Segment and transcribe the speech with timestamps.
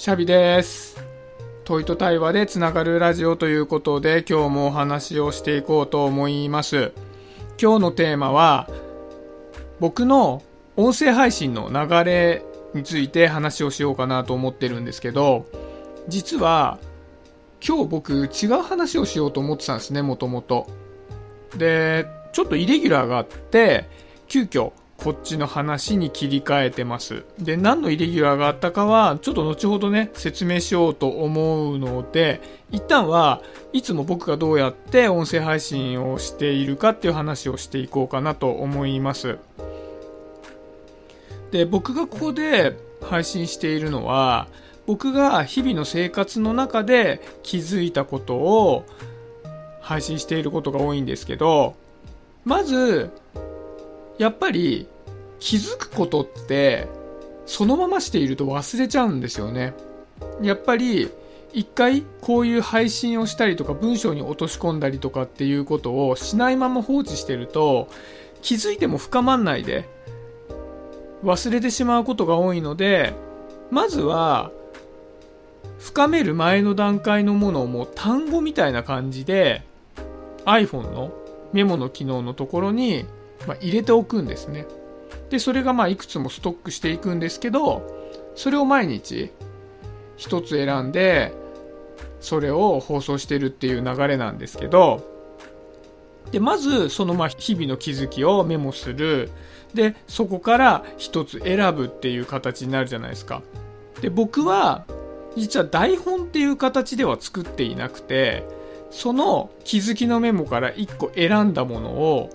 [0.00, 0.96] シャビです。
[1.64, 6.92] 問いと対話でつながるラジオということで今日もお話をしていこうと思います。
[7.60, 8.66] 今日のテーマは
[9.78, 10.42] 僕の
[10.78, 15.44] 音声配信の流れについて話をしようかなと思ってるんですけど、
[16.08, 16.78] 実は
[17.62, 20.66] 今日僕違う話をしようと思ってたんですね、もともと。
[21.58, 23.84] で、ちょっとイレギュラーがあって、
[24.28, 24.72] 急遽
[25.02, 27.24] こっちの話に切り替えてます。
[27.38, 33.40] で、何のイレギュラーがあったかは、ちょっと後ほどね、説明しようと思うので、一旦は
[33.72, 39.38] いつも僕がどうやって音声配信をしているかっていう話をしていこうかなと思います。
[41.50, 44.48] で、僕がここで配信しているのは、
[44.86, 48.84] 僕が日々の生活の中で気づいたことを
[49.80, 51.74] 配信していることが多いんですけど、
[52.44, 53.10] まず、
[54.20, 54.86] やっぱり
[55.38, 56.86] 気づくことって
[57.46, 59.72] そのまましていると忘れちゃうんですよね。
[60.42, 61.10] やっぱり
[61.54, 67.88] 一回こういう配信をしたりとか文章に落とし込んだりとかっていうことをしないまま放置してると
[68.42, 69.88] 気づいても深まんないで
[71.24, 73.14] 忘れてしまうことが多いので
[73.70, 74.52] まずは
[75.78, 79.62] 深める前の段階のものをもう単語みたいな感じで
[80.44, 81.10] iPhone の
[81.54, 83.06] メモの機能のところに
[83.46, 84.66] まあ、入れておくんですね。
[85.30, 87.82] で、それがまあいくつもストックしていくんですけど、
[88.34, 89.30] それを毎日
[90.16, 91.32] 一つ選んで、
[92.20, 95.08] それを放送してるっていう流れなんですけど、
[96.32, 99.30] で、まずそのまあ日々の気づきをメモする。
[99.74, 103.42] で、そこから一つ選ぶっていう形になるじゃないですか。
[104.00, 104.84] で、僕は
[105.36, 108.44] 実は台本っていう形では作っていなくて、
[108.90, 112.30] その気づきのメモから一個選んだものを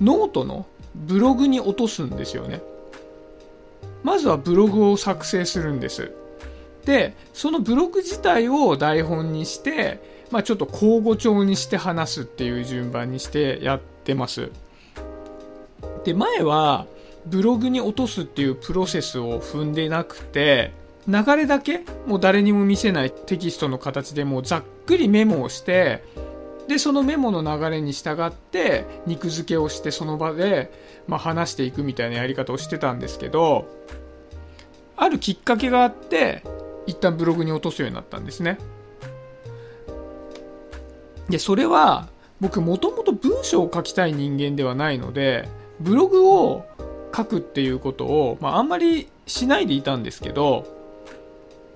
[0.00, 2.62] ノートのブログに落とすんですよね。
[4.02, 6.12] まずはブログを作成するんです。
[6.84, 14.50] で、そのブログ自体を台本にして、まあちょっと口語調にして話すっていう順番にしてやってます。
[16.04, 16.86] で、前は
[17.26, 20.72] ブログに落とすっていうプロセスを踏んでなくて、
[21.08, 26.04] 流れだけもう誰にも見せないテキストの形でもうざっくりメモをして、
[26.68, 30.72] で、そのメモの流れに従って、肉付けをしてその場で、
[31.06, 33.66] まあ、話していくみたいなやり方をしてたんですけど、
[34.96, 36.42] あるきっかけがあって、
[36.86, 38.58] 一旦ブログに落とすようになったんですね。
[41.28, 42.08] で、それは、
[42.40, 45.48] 僕もともと文章を書きたい人間ではないので、
[45.80, 46.64] ブログを
[47.14, 50.66] 書くっていうことを、まあ、あんまりしないでいたんですけど、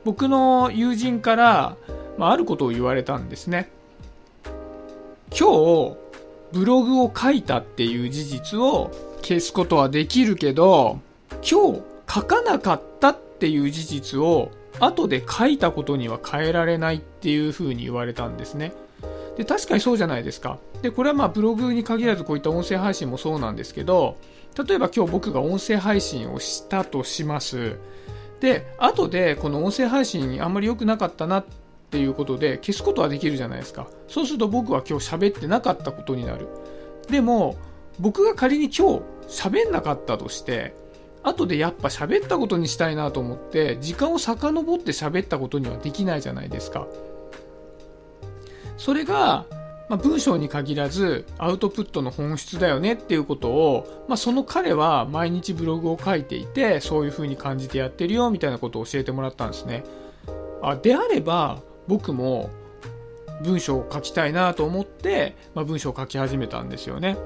[0.05, 1.77] 僕の友人から、
[2.17, 3.71] まあ、あることを言われたんですね。
[5.37, 5.97] 今日
[6.53, 8.91] ブログを書いたっていう事実を
[9.23, 11.01] 消すことはできるけど
[11.49, 14.51] 今日書かなかったっていう事実を
[14.81, 18.73] 後で書いたことには変えられないっていう風に言われたんですね。
[19.37, 20.59] で確かにそうじゃないですか。
[20.83, 24.17] でこれはまあブログに限らずこういった音声配信もそうなんですけど
[24.67, 27.77] 例えば今日僕が音声配信をしたとします。
[28.41, 33.89] で後でこの音声配信あんまり良くなかったなってっていうことで消すことはできるじゃないですか。
[34.09, 36.47] そうすると僕は今日喋ってなかったことになる。
[37.09, 37.57] でも、
[37.99, 40.75] 僕が仮に今日喋んなかったとして、
[41.23, 46.87] 後でやっぱ喋ったことにしたいなと思って、時間を遡って喋ったことにはできないじゃないですか。
[48.77, 49.47] それが、
[49.89, 59.85] まあ、文章に限らずアウトプットの本質だよねっていうことを、まあ、その彼は毎日ブログを書いていて、そういう風に感じてやってるよみたいなことを教えてもらったんですね。
[60.63, 62.51] あであれば、僕も
[63.43, 67.17] 文章を書きたいなと思って、まあ、文章を書き始めたんですよね。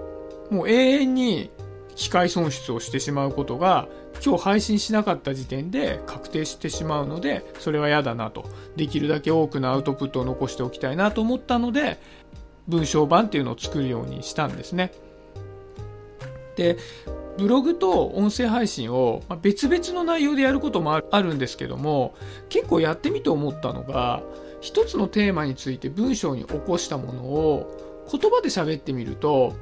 [0.51, 1.51] もう永遠に
[1.97, 3.89] 機械損失をしてしまうことが
[4.25, 8.47] 今日配信しなかった時点で確定してしまうのでそれは嫌だなと
[8.77, 11.99] できるだけ多くのアウトプットを残しておきたいなと思ったので
[12.69, 14.93] 文章版っていうのを作るようにしたんですね
[16.57, 16.77] で
[17.39, 22.15] ブログと音声配信を別々の内容でやることもあるんですけども
[22.49, 24.23] 結構やってみて思ったのが
[24.63, 29.55] 一つのテーマについて文章に起こしたものを言葉で喋ってみると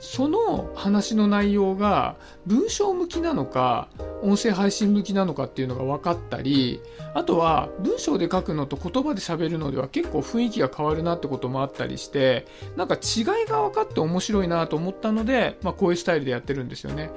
[0.00, 2.16] その話の内容が
[2.46, 3.88] 文章向きなのか
[4.22, 6.80] 音声配信向きなのかっていうのが分かったり
[7.12, 12.46] あとは文章で書くのと言葉で喋るのでは結構雰囲気が変わるなってこともあったりして
[12.76, 17.10] なんか違いが分かって面白いなと思ったので、まあ、こういうスタイルでやってるんですよね。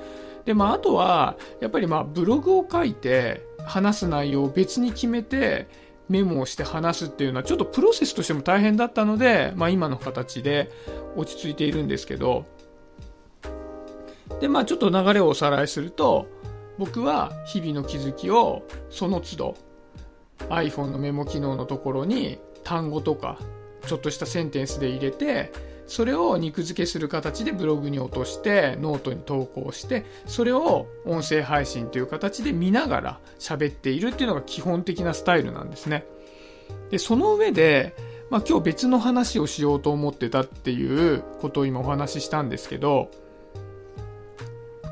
[0.43, 5.67] でまああとはやっぱりまあブログを書いて話す内容を別に決めて
[6.13, 10.69] メモをして話すっていうのはちょっとプロセスとしても大変だったので、まあ、今の形で
[11.15, 12.45] 落ち着いているんですけど。
[14.39, 16.27] でまあちょっと流れをおさらいすると
[16.77, 19.57] 僕は日々の気づきをその都度
[20.49, 23.37] iPhone のメモ機能のところに単語とか
[23.85, 25.51] ちょっとしたセンテンスで入れて
[25.87, 36.05] それを肉付けする形でブログに落としてノートに投稿してそれを音声配信という形で見ながら喋っているっていうのが基本的なスタイルなんですね。
[36.89, 37.95] でその上で、
[38.29, 43.11] まあ、今日別の話をしようと思ってたっていうことを今お話ししたんですけど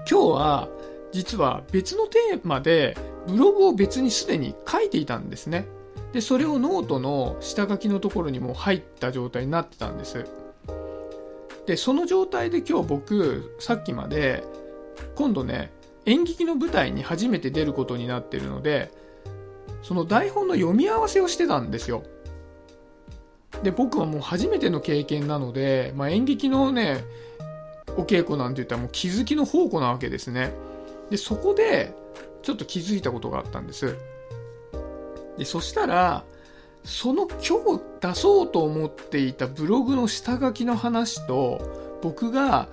[0.09, 0.69] 今日は
[1.11, 2.97] 実は別のテーマで
[3.27, 5.67] ブログを別にすでに書いていたんですね。
[6.13, 10.25] でそれをノートの下書きのところにも入った状態になってたんです。
[11.71, 14.44] でその状態で今日僕さっきまで
[15.15, 15.71] 今度ね
[16.06, 18.91] 演劇の舞台に初めて出ることになってるので
[19.81, 22.03] その台本の読み合わせをしてたんですよ。
[23.63, 27.06] で僕はもう初めての経験なので、まあ、演劇のね
[27.95, 30.51] お稽古なんて言ったらもう気づきの宝庫なわけですね。
[31.09, 31.94] でそこで
[32.41, 33.95] ちょっと気づいたことがあったんです。
[35.38, 36.25] でそしたら
[36.83, 42.69] その今日出そうと思っていたブログの下書きの話と僕が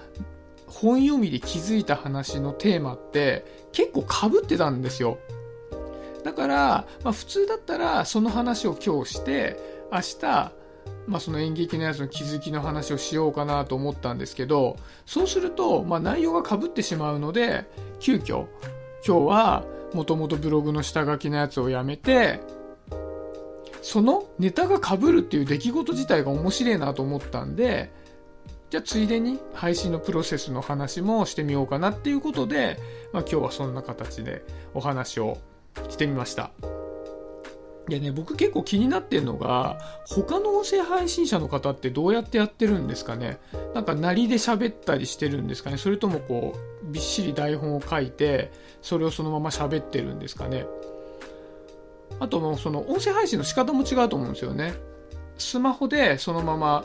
[0.66, 5.18] 本読みで気づいた話のテーマって結構かぶってたんですよ。
[6.24, 9.56] だから、まあ、普通だったらその話を今日して
[9.92, 10.52] 明日
[11.06, 14.76] まあ、その演劇のやつの気づきの話をしようかなと思ったんですけど
[15.06, 17.64] そうすると、まあ、内容がかぶってしまうので
[17.98, 18.46] 急遽
[19.06, 19.64] 今日は
[19.94, 22.40] もともとブログの下書きのやつをやめて
[23.82, 27.90] そのネタが被るっていう出来事自体が面白いなと思ったんで、
[28.70, 32.78] じゃあついでに配信のプロセスの話もしてみようかなっていうことで、
[33.12, 34.44] まあ、今日はそんな形で
[34.74, 35.38] お話を
[35.88, 36.50] してみました。
[37.88, 43.38] でね、僕結構気になってるのが、他の音声配信者の方ってどうやってやってるんですかね。
[43.74, 45.78] なんか、なりで喋ったりしてるんですかね。
[45.78, 48.52] それともこう、びっしり台本を書いて、
[48.82, 50.66] それをそのまま喋ってるんですかね。
[52.20, 54.74] あともうその音声配信の仕方も違うと思うんですよね。
[55.36, 56.84] スマホでそのまま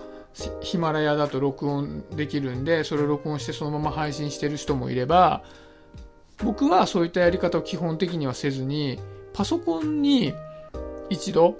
[0.61, 5.43] ヒマラヤだと録音できるんで、それを録音してそのまま配信してる人もいれば、
[6.43, 8.99] 僕はそういったやり方を基本的にはせずに、
[9.33, 10.33] パソコンに
[11.09, 11.57] 一度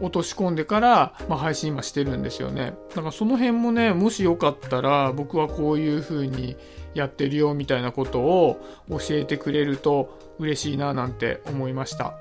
[0.00, 2.74] 落とし込んでから、まあ、配信今してるんですよね。
[2.90, 6.56] だからその辺もね、もしよかったら僕はこういう風に
[6.94, 12.14] やってるよみたいなことを教えてくれると嬉しいななんて思いました。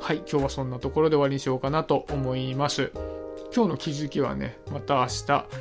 [0.00, 2.90] はい、今日はそんなところで終わりにしようかなと思います。
[3.54, 5.08] 今日の気づきはね、また明日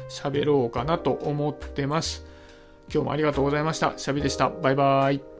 [0.09, 2.25] 喋ろうかなと思ってます。
[2.91, 3.93] 今日もありがとうございました。
[3.97, 4.49] シャビでした。
[4.49, 5.38] バイバーイ。